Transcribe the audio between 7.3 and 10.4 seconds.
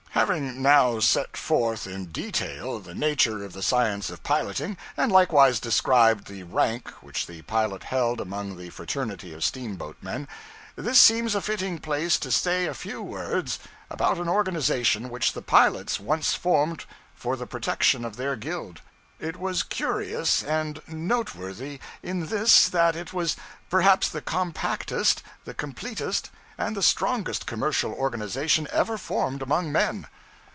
pilot held among the fraternity of steamboatmen,